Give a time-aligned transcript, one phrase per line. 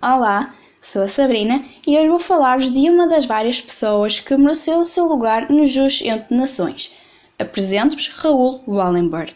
[0.00, 4.78] Olá, sou a Sabrina e hoje vou falar-vos de uma das várias pessoas que mereceu
[4.78, 6.92] o seu lugar no Jus entre Nações.
[7.36, 9.34] Apresento-vos Raoul Wallenberg.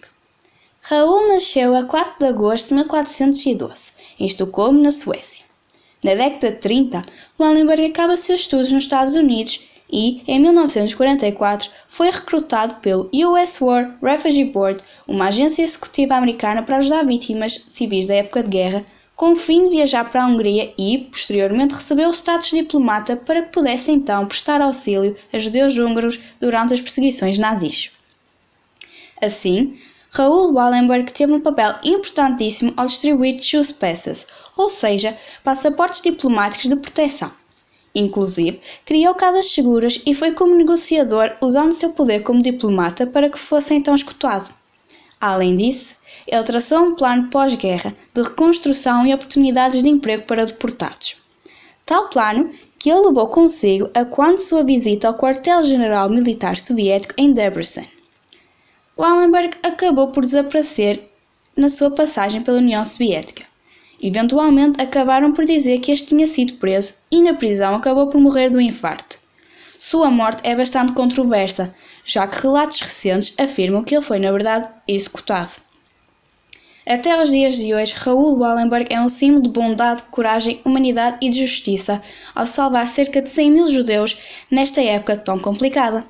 [0.82, 3.90] Raoul nasceu a 4 de agosto de 1412,
[4.20, 5.44] em Estocolmo, na Suécia.
[6.00, 7.02] Na década de 30,
[7.40, 13.98] Wallenberg acaba seus estudos nos Estados Unidos e, em 1944, foi recrutado pelo US War
[14.00, 18.86] Refugee Board, uma agência executiva americana para ajudar vítimas civis da época de guerra
[19.22, 23.42] com fim de viajar para a Hungria e, posteriormente, recebeu o status de diplomata para
[23.42, 27.92] que pudesse então prestar auxílio a judeus húngaros durante as perseguições nazis.
[29.22, 29.78] Assim,
[30.10, 33.36] Raoul Wallenberg teve um papel importantíssimo ao distribuir
[33.78, 34.26] Passes,
[34.56, 37.30] ou seja, passaportes diplomáticos de proteção.
[37.94, 43.38] Inclusive, criou casas seguras e foi como negociador usando seu poder como diplomata para que
[43.38, 44.52] fosse então escutado.
[45.20, 45.94] Além disso,
[46.26, 51.16] ele traçou um plano pós-guerra de reconstrução e oportunidades de emprego para deportados.
[51.84, 57.32] Tal plano que ele levou consigo a quando sua visita ao quartel-general militar soviético em
[57.32, 57.88] Debrecen.
[58.96, 61.08] Wallenberg acabou por desaparecer
[61.56, 63.44] na sua passagem pela União Soviética.
[64.02, 68.50] Eventualmente acabaram por dizer que este tinha sido preso e na prisão acabou por morrer
[68.50, 69.18] do infarto.
[69.78, 71.74] Sua morte é bastante controversa,
[72.04, 75.52] já que relatos recentes afirmam que ele foi, na verdade, executado.
[76.92, 81.30] Até os dias de hoje, Raoul Wallenberg é um símbolo de bondade, coragem, humanidade e
[81.30, 82.02] de justiça,
[82.34, 84.18] ao salvar cerca de 100 mil judeus
[84.50, 86.04] nesta época tão complicada.